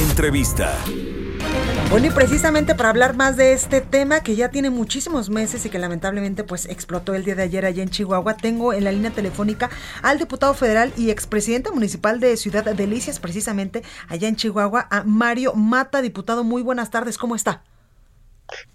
Entrevista. 0.00 0.74
Bueno, 1.90 2.06
y 2.06 2.10
precisamente 2.10 2.74
para 2.74 2.88
hablar 2.88 3.14
más 3.16 3.36
de 3.36 3.52
este 3.52 3.82
tema 3.82 4.22
que 4.22 4.34
ya 4.34 4.50
tiene 4.50 4.70
muchísimos 4.70 5.28
meses 5.28 5.66
y 5.66 5.68
que 5.68 5.78
lamentablemente 5.78 6.42
pues 6.42 6.64
explotó 6.64 7.14
el 7.14 7.22
día 7.22 7.34
de 7.34 7.42
ayer 7.42 7.66
allá 7.66 7.82
en 7.82 7.90
Chihuahua, 7.90 8.38
tengo 8.38 8.72
en 8.72 8.84
la 8.84 8.92
línea 8.92 9.10
telefónica 9.10 9.68
al 10.02 10.18
diputado 10.18 10.54
federal 10.54 10.90
y 10.96 11.10
expresidente 11.10 11.70
municipal 11.70 12.18
de 12.18 12.38
Ciudad 12.38 12.64
Delicias, 12.64 13.20
precisamente 13.20 13.82
allá 14.08 14.26
en 14.26 14.36
Chihuahua, 14.36 14.88
a 14.90 15.04
Mario 15.04 15.52
Mata. 15.52 16.00
Diputado, 16.00 16.44
muy 16.44 16.62
buenas 16.62 16.90
tardes, 16.90 17.18
¿cómo 17.18 17.36
está? 17.36 17.62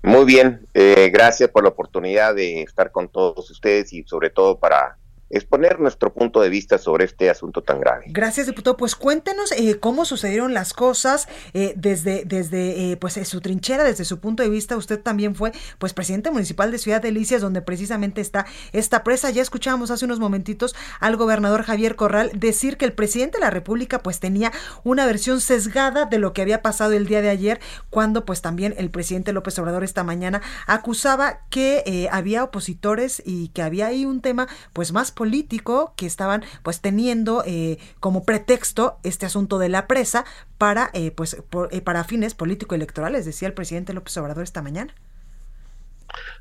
Muy 0.03 0.25
bien, 0.25 0.67
eh, 0.75 1.09
gracias 1.11 1.49
por 1.49 1.63
la 1.63 1.69
oportunidad 1.69 2.35
de 2.35 2.61
estar 2.61 2.91
con 2.91 3.07
todos 3.07 3.49
ustedes 3.49 3.91
y 3.93 4.03
sobre 4.03 4.29
todo 4.29 4.59
para 4.59 4.97
exponer 5.29 5.79
nuestro 5.79 6.13
punto 6.13 6.41
de 6.41 6.49
vista 6.49 6.77
sobre 6.77 7.05
este 7.05 7.29
asunto 7.29 7.63
tan 7.63 7.79
grave. 7.79 8.05
Gracias, 8.07 8.47
diputado. 8.47 8.77
Pues 8.77 8.95
cuéntenos 8.95 9.51
eh, 9.53 9.79
cómo 9.79 10.05
sucedieron 10.05 10.53
las 10.53 10.73
cosas 10.73 11.27
eh, 11.53 11.73
desde, 11.75 12.25
desde 12.25 12.91
eh, 12.91 12.97
pues 12.97 13.15
su 13.27 13.41
trinchera, 13.41 13.83
desde 13.83 14.05
su 14.05 14.19
punto 14.19 14.43
de 14.43 14.49
vista. 14.49 14.77
Usted 14.77 15.01
también 15.01 15.35
fue 15.35 15.51
pues 15.79 15.93
presidente 15.93 16.29
municipal 16.29 16.71
de 16.71 16.77
Ciudad 16.77 17.01
Delicias, 17.01 17.41
donde 17.41 17.61
precisamente 17.61 18.21
está 18.21 18.45
esta 18.71 19.03
presa. 19.03 19.31
Ya 19.31 19.41
escuchábamos 19.41 19.89
hace 19.89 20.05
unos 20.05 20.19
momentitos 20.19 20.75
al 20.99 21.15
gobernador 21.15 21.63
Javier 21.63 21.95
Corral 21.95 22.31
decir 22.33 22.77
que 22.77 22.85
el 22.85 22.93
presidente 22.93 23.37
de 23.37 23.45
la 23.45 23.49
República 23.49 24.03
pues 24.03 24.19
tenía 24.19 24.51
una 24.83 25.05
versión 25.05 25.41
sesgada 25.41 26.05
de 26.05 26.19
lo 26.19 26.33
que 26.33 26.43
había 26.43 26.61
pasado 26.61 26.93
el 26.93 27.07
día 27.07 27.21
de 27.21 27.29
ayer, 27.29 27.59
cuando 27.89 28.25
pues 28.25 28.41
también 28.41 28.75
el 28.77 28.91
presidente 28.91 29.33
López 29.33 29.57
Obrador 29.57 29.83
esta 29.83 30.03
mañana 30.03 30.41
acusaba 30.67 31.39
que 31.49 32.07
había 32.11 32.43
opositores 32.43 33.23
y 33.25 33.49
que 33.49 33.63
había 33.63 33.87
ahí 33.87 34.05
un 34.05 34.21
tema 34.21 34.47
pues 34.73 34.91
más 34.91 35.11
político 35.15 35.93
que 35.97 36.05
estaban 36.05 36.43
pues 36.61 36.81
teniendo 36.81 37.43
eh, 37.47 37.77
como 37.99 38.23
pretexto 38.23 38.99
este 39.03 39.25
asunto 39.25 39.57
de 39.57 39.69
la 39.69 39.87
presa 39.87 40.25
para 40.57 40.91
eh, 40.93 41.11
pues 41.11 41.37
eh, 41.71 41.81
para 41.81 42.03
fines 42.03 42.35
político 42.35 42.75
electorales 42.75 43.25
decía 43.25 43.47
el 43.47 43.53
presidente 43.53 43.93
López 43.93 44.15
Obrador 44.17 44.43
esta 44.43 44.61
mañana. 44.61 44.93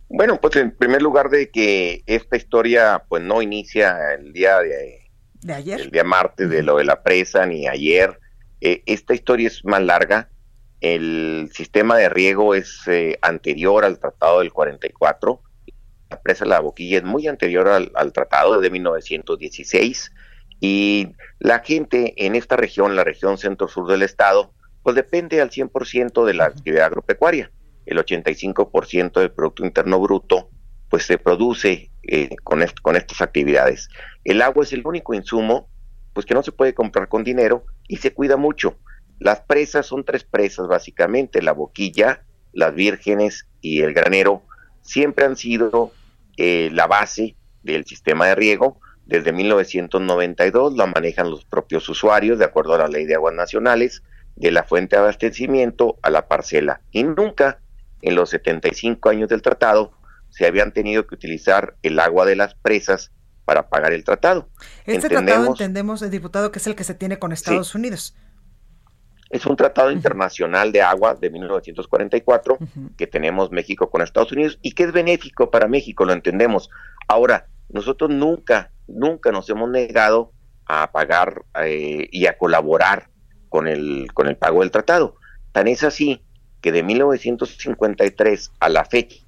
Bueno 0.09 0.39
pues 0.41 0.57
en 0.57 0.73
primer 0.73 1.01
lugar 1.01 1.31
de 1.31 1.49
que 1.51 2.03
esta 2.07 2.37
historia 2.37 3.05
pues 3.09 3.23
no 3.23 3.41
inicia 3.41 3.97
el 4.15 4.33
día 4.33 4.59
de, 4.59 5.11
de 5.41 5.55
ayer. 5.55 5.81
el 5.81 5.91
día 5.91 6.05
martes 6.05 6.51
de 6.51 6.63
lo 6.63 6.77
de 6.77 6.85
la 6.85 7.03
presa 7.03 7.47
ni 7.47 7.67
ayer. 7.67 8.21
Esta 8.61 9.13
historia 9.13 9.49
es 9.49 9.63
más 9.67 9.83
larga. 9.83 10.31
El 10.81 11.51
sistema 11.53 11.99
de 11.99 12.09
riego 12.09 12.55
es 12.55 12.81
anterior 13.21 13.85
al 13.85 13.99
tratado 13.99 14.41
del 14.41 14.55
44 14.55 15.44
la 15.44 15.44
presa 16.23 16.45
La 16.45 16.61
Boquilla 16.61 16.99
es 16.99 17.05
muy 17.05 17.27
anterior 17.27 17.69
al, 17.69 18.13
tratado 18.13 18.61
de 18.61 18.71
1916 18.71 20.13
y 20.61 21.09
la 21.39 21.61
gente 21.61 22.15
en 22.25 22.35
esta 22.35 22.57
región, 22.57 22.97
la 22.97 23.05
región 23.05 23.39
centro-sur 23.39 23.89
del 23.89 24.03
estado, 24.03 24.53
pues 24.83 24.97
depende 24.97 25.41
al 25.41 25.51
100% 25.51 26.25
de 26.25 26.35
la 26.35 26.47
actividad 26.47 26.87
agropecuaria. 26.87 27.51
El 27.87 27.99
85% 27.99 29.21
del 29.21 29.31
Producto 29.31 29.65
Interno 29.65 30.01
Bruto 30.01 30.51
pues 30.89 31.05
se 31.05 31.19
produce 31.19 31.91
eh, 32.03 32.31
con, 32.45 32.65
con 32.83 32.97
estas 32.97 33.21
actividades. 33.21 33.89
El 34.25 34.43
agua 34.43 34.65
es 34.65 34.73
el 34.73 34.87
único 34.87 35.15
insumo 35.15 35.69
pues 36.13 36.25
que 36.25 36.35
no 36.35 36.43
se 36.43 36.53
puede 36.53 36.75
comprar 36.75 37.09
con 37.09 37.25
dinero 37.25 37.67
y 37.89 37.97
se 37.97 38.13
cuida 38.13 38.37
mucho. 38.37 38.79
Las 39.19 39.41
presas 39.41 39.87
son 39.87 40.05
tres 40.05 40.25
presas 40.25 40.69
básicamente, 40.69 41.43
la 41.43 41.53
boquilla, 41.53 42.25
las 42.53 42.75
vírgenes 42.75 43.47
y 43.61 43.83
el 43.83 43.93
granero 43.93 44.43
siempre 44.83 45.25
han 45.25 45.37
sido 45.37 45.93
eh, 46.37 46.71
la 46.73 46.87
base 46.87 47.37
del 47.63 47.85
sistema 47.85 48.27
de 48.27 48.35
riego. 48.35 48.81
Desde 49.07 49.33
1992 49.33 50.77
la 50.77 50.87
manejan 50.87 51.31
los 51.31 51.45
propios 51.45 51.89
usuarios 51.89 52.39
de 52.39 52.47
acuerdo 52.47 52.75
a 52.75 52.79
la 52.79 52.89
ley 52.89 53.05
de 53.05 53.15
aguas 53.15 53.35
nacionales, 53.35 54.03
de 54.37 54.51
la 54.51 54.65
fuente 54.65 54.97
de 54.97 55.03
abastecimiento 55.03 55.99
a 56.03 56.11
la 56.11 56.27
parcela. 56.27 56.81
Y 56.91 57.05
nunca 57.05 57.61
en 58.03 58.15
los 58.15 58.31
75 58.31 59.09
años 59.09 59.29
del 59.29 59.43
tratado 59.43 59.93
se 60.31 60.47
habían 60.47 60.73
tenido 60.73 61.07
que 61.07 61.15
utilizar 61.15 61.77
el 61.83 61.99
agua 62.01 62.27
de 62.27 62.37
las 62.37 62.55
presas 62.55 63.13
para 63.45 63.69
pagar 63.69 63.93
el 63.93 64.05
tratado. 64.05 64.49
Este 64.87 65.09
tratado 65.09 65.47
entendemos, 65.47 66.03
el 66.03 66.11
diputado, 66.11 66.51
que 66.51 66.59
es 66.59 66.67
el 66.67 66.75
que 66.75 66.85
se 66.85 66.95
tiene 66.95 67.19
con 67.19 67.33
Estados 67.33 67.75
Unidos. 67.75 68.17
Es 69.31 69.47
un 69.47 69.57
tratado 69.57 69.91
internacional 69.91 70.71
de 70.71 70.83
agua 70.83 71.15
de 71.15 71.31
1944 71.31 72.59
que 72.97 73.07
tenemos 73.07 73.51
México 73.51 73.91
con 73.91 74.03
Estados 74.03 74.33
Unidos 74.33 74.59
y 74.63 74.73
que 74.73 74.85
es 74.85 74.93
benéfico 74.93 75.51
para 75.51 75.67
México, 75.67 76.05
lo 76.05 76.13
entendemos. 76.13 76.71
Ahora, 77.09 77.47
nosotros 77.69 78.11
nunca, 78.11 78.71
nunca 78.87 79.33
nos 79.33 79.49
hemos 79.51 79.71
negado 79.71 80.33
a 80.67 80.93
pagar 80.93 81.45
eh, 81.63 82.09
y 82.13 82.27
a 82.27 82.39
colaborar 82.39 83.09
con 83.49 83.67
el, 83.67 84.09
con 84.15 84.29
el 84.29 84.37
pago 84.37 84.61
del 84.61 84.71
tratado. 84.71 85.17
Tan 85.53 85.69
es 85.69 85.83
así 85.83 86.23
que 86.61 86.73
de 86.73 86.83
1953 86.83 88.53
a 88.61 88.69
la 88.69 88.85
fecha 88.85 89.24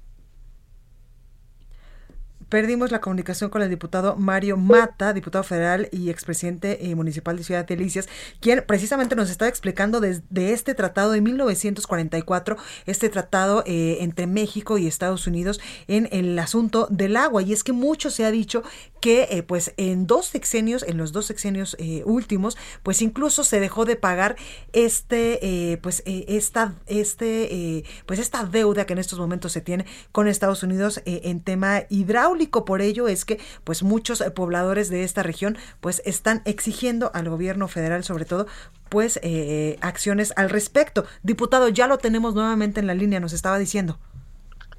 Perdimos 2.49 2.91
la 2.91 3.01
comunicación 3.01 3.49
con 3.49 3.61
el 3.61 3.69
diputado 3.69 4.15
Mario 4.15 4.55
Mata, 4.55 5.11
diputado 5.11 5.43
federal 5.43 5.89
y 5.91 6.09
expresidente 6.09 6.89
eh, 6.89 6.95
municipal 6.95 7.35
de 7.35 7.43
Ciudad 7.43 7.65
Delicias, 7.65 8.07
quien 8.39 8.63
precisamente 8.65 9.17
nos 9.17 9.29
estaba 9.29 9.49
explicando 9.49 9.99
de, 9.99 10.21
este 10.53 10.73
tratado 10.73 11.11
de 11.11 11.19
1944, 11.19 12.55
este 12.85 13.09
tratado 13.09 13.63
eh, 13.65 13.97
entre 13.99 14.27
México 14.27 14.77
y 14.77 14.87
Estados 14.87 15.27
Unidos 15.27 15.59
en 15.89 16.07
el 16.13 16.39
asunto 16.39 16.87
del 16.89 17.17
agua. 17.17 17.41
Y 17.41 17.51
es 17.51 17.65
que 17.65 17.73
mucho 17.73 18.09
se 18.11 18.23
ha 18.23 18.31
dicho 18.31 18.63
que 19.01 19.27
eh, 19.29 19.43
pues 19.43 19.73
en 19.75 20.07
dos 20.07 20.27
sexenios, 20.27 20.83
en 20.83 20.95
los 20.95 21.11
dos 21.11 21.25
sexenios 21.25 21.75
últimos, 22.05 22.57
pues 22.81 23.01
incluso 23.01 23.43
se 23.43 23.59
dejó 23.59 23.83
de 23.83 23.97
pagar 23.97 24.37
este, 24.71 25.77
pues 25.81 26.01
esta, 26.05 26.75
este, 26.85 27.83
pues 28.05 28.19
esta 28.19 28.45
deuda 28.45 28.85
que 28.85 28.93
en 28.93 28.99
estos 28.99 29.19
momentos 29.19 29.51
se 29.51 29.61
tiene 29.61 29.85
con 30.11 30.27
Estados 30.27 30.63
Unidos 30.63 31.01
en 31.05 31.41
tema 31.41 31.83
hidráulico 31.89 32.36
por 32.45 32.81
ello 32.81 33.07
es 33.07 33.25
que 33.25 33.39
pues 33.63 33.83
muchos 33.83 34.21
eh, 34.21 34.31
pobladores 34.31 34.89
de 34.89 35.03
esta 35.03 35.23
región 35.23 35.57
pues 35.81 36.01
están 36.05 36.41
exigiendo 36.45 37.11
al 37.13 37.29
gobierno 37.29 37.67
federal 37.67 38.03
sobre 38.03 38.25
todo 38.25 38.47
pues 38.89 39.19
eh, 39.23 39.77
acciones 39.81 40.33
al 40.35 40.49
respecto. 40.49 41.05
Diputado, 41.23 41.69
ya 41.69 41.87
lo 41.87 41.97
tenemos 41.97 42.35
nuevamente 42.35 42.79
en 42.79 42.87
la 42.87 42.93
línea, 42.93 43.19
nos 43.19 43.33
estaba 43.33 43.57
diciendo. 43.57 43.99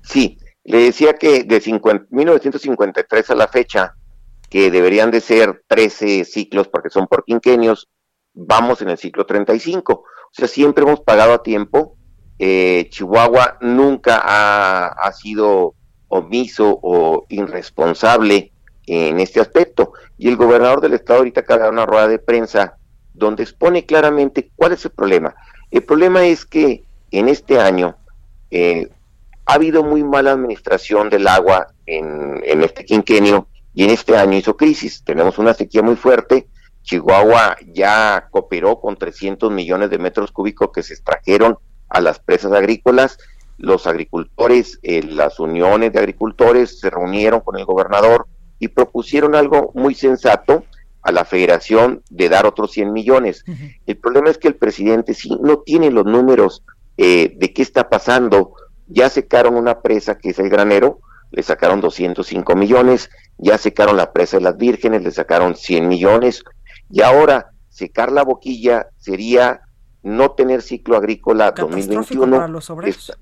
Sí, 0.03 0.39
le 0.65 0.79
decía 0.79 1.15
que 1.15 1.45
de 1.45 1.81
1953 2.11 3.31
a 3.31 3.35
la 3.35 3.49
fecha, 3.49 3.95
que 4.49 4.71
deberían 4.71 5.11
de 5.11 5.21
ser 5.21 5.63
13 5.67 6.25
ciclos 6.25 6.69
porque 6.69 6.91
son 6.91 7.07
por 7.07 7.25
quinquenios, 7.25 7.89
vamos 8.35 8.81
en 8.83 8.89
el 8.89 8.99
ciclo 8.99 9.27
35. 9.27 9.93
O 9.93 10.05
sea, 10.33 10.49
siempre 10.49 10.85
hemos 10.85 11.01
pagado 11.01 11.35
a 11.35 11.43
tiempo. 11.43 11.97
Eh, 12.39 12.89
Chihuahua 12.91 13.59
nunca 13.61 14.21
ha, 14.23 14.89
ha 14.89 15.13
sido 15.13 15.75
omiso 16.09 16.79
o 16.83 17.27
irresponsable 17.29 18.53
en 18.87 19.21
este 19.21 19.41
aspecto. 19.41 19.93
Y 20.17 20.29
el 20.29 20.37
gobernador 20.37 20.81
del 20.81 20.95
estado 20.95 21.21
ahorita 21.21 21.41
acaba 21.41 21.69
una 21.69 21.87
rueda 21.87 22.09
de 22.09 22.19
prensa 22.19 22.77
donde 23.15 23.43
expone 23.43 23.85
claramente 23.85 24.50
cuál 24.56 24.73
es 24.73 24.85
el 24.85 24.93
problema. 24.93 25.35
El 25.71 25.82
problema 25.82 26.25
es 26.25 26.44
que 26.44 26.85
en 27.11 27.29
este 27.29 27.61
año 27.61 27.97
eh, 28.50 28.88
ha 29.47 29.55
habido 29.55 29.82
muy 29.82 30.05
mala 30.05 30.32
administración 30.32 31.11
del 31.11 31.27
agua 31.27 31.69
en, 31.87 32.41
en 32.44 32.62
este 32.62 32.85
quinquenio 32.85 33.49
y 33.75 33.85
en 33.85 33.91
este 33.91 34.17
año 34.17 34.37
hizo 34.37 34.56
crisis. 34.56 35.03
Tenemos 35.05 35.38
una 35.38 35.55
sequía 35.55 35.82
muy 35.82 35.97
fuerte. 35.97 36.49
Chihuahua 36.82 37.56
ya 37.67 38.29
cooperó 38.31 38.81
con 38.81 38.97
300 38.97 39.50
millones 39.53 39.91
de 39.91 39.99
metros 39.99 40.32
cúbicos 40.32 40.71
que 40.73 40.82
se 40.82 40.94
extrajeron 40.94 41.59
a 41.88 42.00
las 42.00 42.19
presas 42.19 42.53
agrícolas 42.53 43.19
los 43.58 43.87
agricultores, 43.87 44.78
eh, 44.82 45.02
las 45.02 45.40
uniones 45.40 45.93
de 45.93 45.99
agricultores 45.99 46.78
se 46.78 46.90
reunieron 46.90 47.40
con 47.40 47.58
el 47.58 47.64
gobernador 47.64 48.26
y 48.58 48.69
propusieron 48.69 49.34
algo 49.34 49.72
muy 49.75 49.94
sensato 49.94 50.64
a 51.02 51.12
la 51.12 51.25
federación 51.25 52.02
de 52.10 52.28
dar 52.28 52.46
otros 52.46 52.72
100 52.72 52.93
millones. 52.93 53.44
El 53.87 53.96
problema 53.96 54.31
es 54.31 54.38
que 54.38 54.49
el 54.49 54.56
presidente 54.56 55.14
sí 55.14 55.37
no 55.40 55.58
tiene 55.58 55.90
los 55.90 56.05
números 56.05 56.64
eh, 56.96 57.34
de 57.37 57.52
qué 57.52 57.62
está 57.62 57.88
pasando. 57.88 58.55
Ya 58.87 59.08
secaron 59.08 59.56
una 59.56 59.81
presa 59.81 60.19
que 60.19 60.31
es 60.31 60.38
el 60.38 60.49
granero, 60.49 61.00
le 61.31 61.43
sacaron 61.43 61.81
205 61.81 62.56
millones, 62.56 63.10
ya 63.37 63.58
secaron 63.58 63.96
la 63.96 64.12
presa 64.12 64.38
de 64.38 64.44
las 64.44 64.56
vírgenes, 64.56 65.02
le 65.02 65.10
sacaron 65.10 65.56
100 65.56 65.88
millones, 65.88 66.43
y 66.90 67.02
ahora 67.02 67.52
secar 67.69 68.10
la 68.10 68.25
boquilla 68.25 68.88
sería 68.96 69.60
no 70.02 70.32
tener 70.32 70.62
ciclo 70.62 70.96
agrícola 70.96 71.52
2021. 71.52 72.37
Para 72.37 72.49
los 72.49 72.70
obreros. 72.70 73.12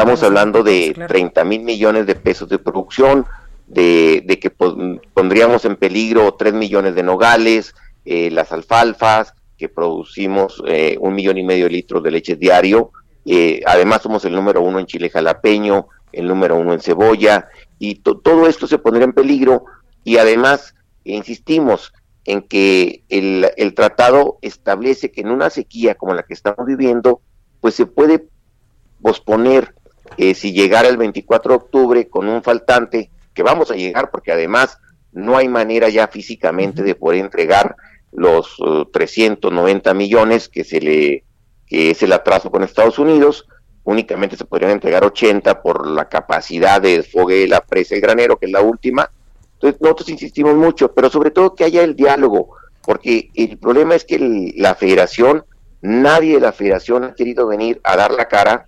Estamos 0.00 0.22
hablando 0.22 0.62
de 0.62 0.96
30 1.08 1.44
mil 1.44 1.60
millones 1.60 2.06
de 2.06 2.14
pesos 2.14 2.48
de 2.48 2.58
producción, 2.58 3.26
de, 3.66 4.22
de 4.24 4.38
que 4.38 4.48
pondríamos 4.48 5.66
en 5.66 5.76
peligro 5.76 6.36
3 6.38 6.54
millones 6.54 6.94
de 6.94 7.02
nogales, 7.02 7.74
eh, 8.06 8.30
las 8.30 8.50
alfalfas, 8.50 9.34
que 9.58 9.68
producimos 9.68 10.62
eh, 10.66 10.96
un 10.98 11.14
millón 11.14 11.36
y 11.36 11.42
medio 11.42 11.66
de 11.66 11.72
litros 11.72 12.02
de 12.02 12.12
leche 12.12 12.36
diario. 12.36 12.92
Eh, 13.26 13.60
además 13.66 14.00
somos 14.00 14.24
el 14.24 14.32
número 14.32 14.62
uno 14.62 14.78
en 14.78 14.86
chile 14.86 15.10
jalapeño, 15.10 15.88
el 16.12 16.26
número 16.26 16.56
uno 16.56 16.72
en 16.72 16.80
cebolla, 16.80 17.48
y 17.78 17.96
todo 17.96 18.46
esto 18.46 18.66
se 18.66 18.78
pondría 18.78 19.04
en 19.04 19.12
peligro. 19.12 19.66
Y 20.02 20.16
además, 20.16 20.74
insistimos 21.04 21.92
en 22.24 22.40
que 22.40 23.04
el, 23.10 23.50
el 23.54 23.74
tratado 23.74 24.38
establece 24.40 25.12
que 25.12 25.20
en 25.20 25.30
una 25.30 25.50
sequía 25.50 25.94
como 25.94 26.14
la 26.14 26.22
que 26.22 26.32
estamos 26.32 26.64
viviendo, 26.64 27.20
pues 27.60 27.74
se 27.74 27.84
puede 27.84 28.24
posponer 29.02 29.74
eh, 30.16 30.34
si 30.34 30.52
llegara 30.52 30.88
el 30.88 30.96
24 30.96 31.50
de 31.50 31.56
octubre 31.56 32.08
con 32.08 32.28
un 32.28 32.42
faltante, 32.42 33.10
que 33.34 33.42
vamos 33.42 33.70
a 33.70 33.76
llegar 33.76 34.10
porque 34.10 34.32
además 34.32 34.78
no 35.12 35.36
hay 35.36 35.48
manera 35.48 35.88
ya 35.88 36.08
físicamente 36.08 36.82
de 36.82 36.94
poder 36.94 37.20
entregar 37.20 37.76
los 38.12 38.56
390 38.92 39.90
uh, 39.90 39.94
millones 39.94 40.48
que 40.48 40.64
se 40.64 40.80
le 40.80 41.24
que 41.66 41.92
es 41.92 42.02
el 42.02 42.12
atraso 42.12 42.50
con 42.50 42.64
Estados 42.64 42.98
Unidos, 42.98 43.46
únicamente 43.84 44.36
se 44.36 44.44
podrían 44.44 44.72
entregar 44.72 45.04
80 45.04 45.62
por 45.62 45.86
la 45.86 46.08
capacidad 46.08 46.80
de 46.82 46.96
desfogue 46.96 47.36
de 47.36 47.46
la 47.48 47.60
presa 47.60 47.94
y 47.94 48.00
granero, 48.00 48.38
que 48.38 48.46
es 48.46 48.52
la 48.52 48.60
última. 48.60 49.08
Entonces 49.54 49.80
nosotros 49.80 50.08
insistimos 50.08 50.56
mucho, 50.56 50.92
pero 50.92 51.08
sobre 51.10 51.30
todo 51.30 51.54
que 51.54 51.62
haya 51.62 51.84
el 51.84 51.94
diálogo, 51.94 52.56
porque 52.82 53.30
el 53.34 53.56
problema 53.56 53.94
es 53.94 54.04
que 54.04 54.52
la 54.56 54.74
federación, 54.74 55.44
nadie 55.80 56.34
de 56.34 56.40
la 56.40 56.52
federación 56.52 57.04
ha 57.04 57.14
querido 57.14 57.46
venir 57.46 57.80
a 57.84 57.96
dar 57.96 58.10
la 58.10 58.26
cara, 58.26 58.66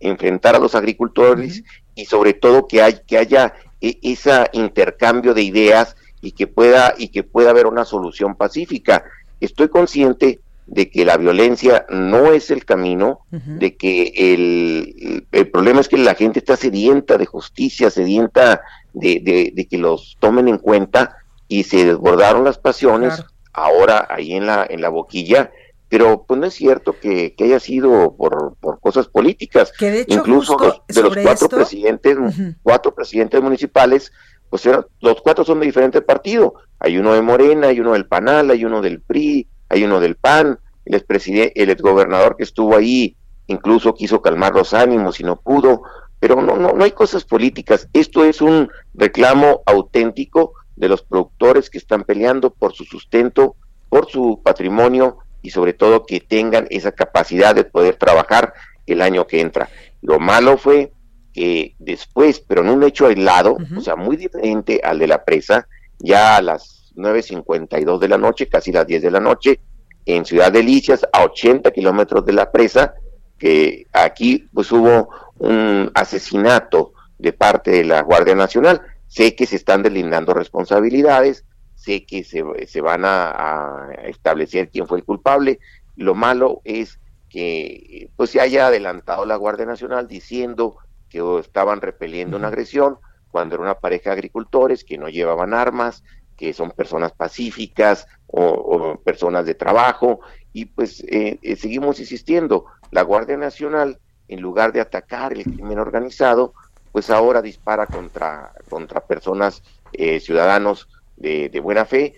enfrentar 0.00 0.54
a 0.54 0.58
los 0.58 0.74
agricultores 0.74 1.64
y 1.94 2.04
sobre 2.04 2.34
todo 2.34 2.68
que, 2.68 2.82
hay, 2.82 3.00
que 3.06 3.18
haya 3.18 3.54
e, 3.80 3.98
ese 4.02 4.48
intercambio 4.52 5.34
de 5.34 5.42
ideas 5.42 5.96
y 6.20 6.32
que 6.32 6.46
pueda 6.46 6.94
y 6.96 7.08
que 7.08 7.22
pueda 7.22 7.50
haber 7.50 7.66
una 7.66 7.84
solución 7.84 8.34
pacífica. 8.34 9.04
Estoy 9.40 9.68
consciente 9.68 10.40
de 10.66 10.90
que 10.90 11.04
la 11.04 11.16
violencia 11.16 11.86
no 11.88 12.32
es 12.32 12.50
el 12.50 12.66
camino, 12.66 13.20
de 13.30 13.74
que 13.76 14.12
el, 14.14 15.26
el, 15.32 15.48
problema 15.48 15.80
es 15.80 15.88
que 15.88 15.96
la 15.96 16.14
gente 16.14 16.40
está 16.40 16.56
sedienta 16.56 17.16
de 17.16 17.24
justicia, 17.24 17.88
sedienta 17.88 18.60
de, 18.92 19.52
de, 19.54 19.66
que 19.66 19.78
los 19.78 20.18
tomen 20.20 20.46
en 20.46 20.58
cuenta 20.58 21.16
y 21.48 21.62
se 21.64 21.86
desbordaron 21.86 22.44
las 22.44 22.58
pasiones 22.58 23.24
ahora 23.54 24.06
ahí 24.10 24.34
en 24.34 24.44
la, 24.44 24.66
en 24.68 24.82
la 24.82 24.90
boquilla, 24.90 25.50
pero 25.88 26.24
pues 26.26 26.38
no 26.38 26.46
es 26.46 26.54
cierto 26.54 26.96
que, 27.00 27.34
que 27.34 27.44
haya 27.44 27.60
sido 27.60 28.14
por, 28.16 28.56
por, 28.60 28.78
cosas 28.80 29.08
políticas. 29.08 29.72
Que 29.72 29.90
de 29.90 30.00
hecho, 30.00 30.18
Incluso 30.18 30.56
de 30.86 31.02
los 31.02 31.16
cuatro 31.16 31.48
presidentes, 31.48 32.16
cuatro 32.62 32.94
presidentes 32.94 33.42
municipales 33.42 34.12
pues 34.50 34.68
los 35.00 35.20
cuatro 35.22 35.44
son 35.44 35.60
de 35.60 35.66
diferente 35.66 36.00
partido. 36.00 36.54
Hay 36.78 36.98
uno 36.98 37.12
de 37.12 37.22
Morena, 37.22 37.68
hay 37.68 37.80
uno 37.80 37.92
del 37.92 38.06
Panal, 38.06 38.50
hay 38.50 38.64
uno 38.64 38.80
del 38.80 39.00
PRI, 39.00 39.46
hay 39.68 39.84
uno 39.84 40.00
del 40.00 40.16
PAN. 40.16 40.58
El 40.84 40.94
expresidente, 40.94 41.62
el 41.62 41.70
exgobernador 41.70 42.36
que 42.36 42.44
estuvo 42.44 42.74
ahí 42.74 43.14
incluso 43.46 43.94
quiso 43.94 44.20
calmar 44.22 44.54
los 44.54 44.72
ánimos 44.74 45.20
y 45.20 45.24
no 45.24 45.36
pudo. 45.36 45.82
Pero 46.18 46.40
no, 46.40 46.56
no, 46.56 46.72
no 46.72 46.84
hay 46.84 46.92
cosas 46.92 47.24
políticas. 47.24 47.88
Esto 47.92 48.24
es 48.24 48.40
un 48.40 48.70
reclamo 48.94 49.62
auténtico 49.66 50.54
de 50.76 50.88
los 50.88 51.02
productores 51.02 51.70
que 51.70 51.78
están 51.78 52.04
peleando 52.04 52.50
por 52.50 52.72
su 52.72 52.84
sustento, 52.84 53.56
por 53.88 54.08
su 54.08 54.40
patrimonio 54.42 55.18
y 55.48 55.50
sobre 55.50 55.72
todo 55.72 56.04
que 56.04 56.20
tengan 56.20 56.66
esa 56.68 56.92
capacidad 56.92 57.54
de 57.54 57.64
poder 57.64 57.96
trabajar 57.96 58.52
el 58.84 59.00
año 59.00 59.26
que 59.26 59.40
entra. 59.40 59.70
Lo 60.02 60.20
malo 60.20 60.58
fue 60.58 60.92
que 61.32 61.74
después, 61.78 62.40
pero 62.40 62.60
en 62.60 62.68
un 62.68 62.82
hecho 62.82 63.06
aislado, 63.06 63.56
o 63.74 63.80
sea, 63.80 63.96
muy 63.96 64.18
diferente 64.18 64.82
al 64.84 64.98
de 64.98 65.06
la 65.06 65.24
presa, 65.24 65.66
ya 65.98 66.36
a 66.36 66.42
las 66.42 66.92
9.52 66.96 67.98
de 67.98 68.08
la 68.08 68.18
noche, 68.18 68.46
casi 68.46 68.72
las 68.72 68.86
10 68.86 69.00
de 69.00 69.10
la 69.10 69.20
noche, 69.20 69.60
en 70.04 70.26
Ciudad 70.26 70.52
Delicias, 70.52 71.06
a 71.10 71.24
80 71.24 71.70
kilómetros 71.70 72.26
de 72.26 72.34
la 72.34 72.52
presa, 72.52 72.92
que 73.38 73.86
aquí 73.94 74.50
pues 74.52 74.70
hubo 74.70 75.08
un 75.38 75.90
asesinato 75.94 76.92
de 77.16 77.32
parte 77.32 77.70
de 77.70 77.84
la 77.84 78.02
Guardia 78.02 78.34
Nacional. 78.34 78.82
Sé 79.06 79.34
que 79.34 79.46
se 79.46 79.56
están 79.56 79.82
deslindando 79.82 80.34
responsabilidades, 80.34 81.46
sé 81.88 82.04
que 82.04 82.22
se, 82.22 82.44
se 82.66 82.80
van 82.82 83.06
a, 83.06 83.30
a, 83.30 83.92
establecer 84.04 84.68
quién 84.68 84.86
fue 84.86 84.98
el 84.98 85.04
culpable. 85.04 85.58
Lo 85.96 86.14
malo 86.14 86.60
es 86.64 87.00
que 87.30 88.10
pues 88.16 88.30
se 88.30 88.40
haya 88.40 88.66
adelantado 88.66 89.24
la 89.24 89.36
Guardia 89.36 89.64
Nacional 89.64 90.06
diciendo 90.06 90.76
que 91.08 91.38
estaban 91.40 91.80
repeliendo 91.80 92.36
una 92.36 92.48
agresión, 92.48 92.98
cuando 93.30 93.54
era 93.54 93.64
una 93.64 93.78
pareja 93.78 94.10
de 94.10 94.16
agricultores 94.16 94.84
que 94.84 94.98
no 94.98 95.08
llevaban 95.08 95.54
armas, 95.54 96.04
que 96.36 96.52
son 96.52 96.72
personas 96.72 97.12
pacíficas 97.12 98.06
o, 98.26 99.00
personas 99.02 99.46
de 99.46 99.54
trabajo, 99.54 100.20
y 100.52 100.66
pues 100.66 101.00
eh, 101.08 101.38
eh, 101.40 101.56
seguimos 101.56 102.00
insistiendo, 102.00 102.66
la 102.90 103.02
Guardia 103.02 103.38
Nacional, 103.38 103.98
en 104.28 104.40
lugar 104.40 104.72
de 104.72 104.82
atacar 104.82 105.32
el 105.32 105.44
crimen 105.44 105.78
organizado, 105.78 106.52
pues 106.92 107.08
ahora 107.08 107.40
dispara 107.40 107.86
contra, 107.86 108.52
contra 108.68 109.00
personas, 109.00 109.62
eh, 109.92 110.20
ciudadanos 110.20 110.88
de, 111.18 111.48
de, 111.48 111.60
buena 111.60 111.84
fe. 111.84 112.14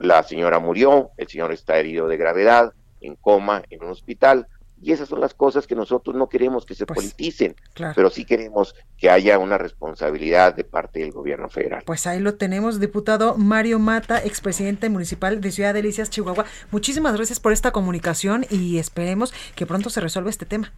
la 0.00 0.22
señora 0.22 0.58
murió, 0.58 1.10
el 1.16 1.28
señor 1.28 1.52
está 1.52 1.78
herido 1.78 2.08
de 2.08 2.16
gravedad, 2.16 2.72
en 3.00 3.16
coma, 3.16 3.62
en 3.70 3.84
un 3.84 3.90
hospital. 3.90 4.46
Y 4.82 4.92
esas 4.92 5.10
son 5.10 5.20
las 5.20 5.34
cosas 5.34 5.66
que 5.66 5.74
nosotros 5.74 6.16
no 6.16 6.30
queremos 6.30 6.64
que 6.64 6.74
se 6.74 6.86
pues, 6.86 6.96
politicen, 6.96 7.54
pero 7.94 8.08
sí 8.08 8.24
queremos 8.24 8.74
que 8.96 9.10
haya 9.10 9.38
una 9.38 9.58
responsabilidad 9.58 10.54
de 10.54 10.64
parte 10.64 11.00
del 11.00 11.12
gobierno 11.12 11.50
federal. 11.50 11.82
Pues 11.84 12.06
ahí 12.06 12.18
lo 12.18 12.36
tenemos, 12.36 12.80
diputado 12.80 13.36
Mario 13.36 13.78
Mata, 13.78 14.24
expresidente 14.24 14.88
municipal 14.88 15.42
de 15.42 15.50
Ciudad 15.50 15.74
Delicias, 15.74 16.08
Chihuahua. 16.08 16.46
Muchísimas 16.70 17.14
gracias 17.14 17.40
por 17.40 17.52
esta 17.52 17.72
comunicación 17.72 18.46
y 18.48 18.78
esperemos 18.78 19.34
que 19.54 19.66
pronto 19.66 19.90
se 19.90 20.00
resuelva 20.00 20.30
este 20.30 20.46
tema. 20.46 20.72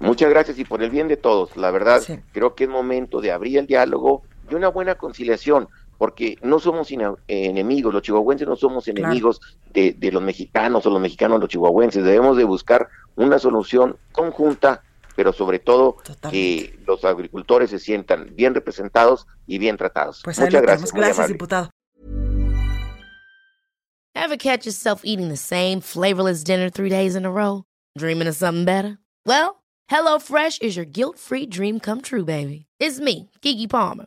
Muchas 0.00 0.28
gracias 0.28 0.58
y 0.58 0.64
por 0.64 0.82
el 0.82 0.90
bien 0.90 1.06
de 1.06 1.16
todos. 1.16 1.56
La 1.56 1.70
verdad, 1.70 2.02
creo 2.32 2.56
que 2.56 2.64
es 2.64 2.70
momento 2.70 3.20
de 3.20 3.30
abrir 3.30 3.58
el 3.58 3.68
diálogo 3.68 4.24
y 4.50 4.56
una 4.56 4.68
buena 4.68 4.96
conciliación 4.96 5.68
porque 5.98 6.36
no 6.42 6.58
somos 6.58 6.88
enemigos, 7.28 7.92
los 7.92 8.02
chihuahuenses 8.02 8.46
no 8.48 8.56
somos 8.56 8.88
enemigos 8.88 9.40
de, 9.72 9.92
de, 9.92 10.12
los 10.12 10.22
mexicanos 10.22 10.86
o 10.86 10.90
los 10.90 11.00
mexicanos 11.00 11.40
los 11.40 11.48
chihuahuenses, 11.48 12.04
debemos 12.04 12.36
de 12.36 12.44
buscar 12.44 12.88
una 13.16 13.38
solución 13.38 13.96
conjunta, 14.12 14.82
pero 15.16 15.32
sobre 15.32 15.58
todo 15.58 15.96
que 16.30 16.78
los 16.86 17.04
agricultores 17.04 17.70
se 17.70 17.78
sientan 17.78 18.34
bien 18.34 18.54
representados 18.54 19.26
y 19.46 19.58
bien 19.58 19.76
tratados. 19.76 20.20
Pues 20.24 20.38
Muchas 20.38 20.62
gracias. 20.62 20.92
Gracias, 20.92 21.28
diputado. 21.28 21.70
Ever 24.16 24.36
catch 24.36 24.64
yourself 24.64 25.02
eating 25.04 25.28
the 25.28 25.36
same 25.36 25.80
flavorless 25.80 26.44
dinner 26.44 26.70
three 26.70 26.88
days 26.88 27.16
in 27.16 27.26
a 27.26 27.30
row? 27.30 27.64
Dreaming 27.98 28.28
of 28.28 28.36
something 28.36 28.64
better? 28.64 28.98
Well, 29.26 29.62
HelloFresh 29.90 30.62
is 30.62 30.76
your 30.76 30.86
guilt-free 30.86 31.46
dream 31.46 31.80
come 31.80 32.00
true, 32.00 32.24
baby. 32.24 32.66
It's 32.78 33.00
me, 33.00 33.30
Kiki 33.42 33.66
Palmer. 33.66 34.06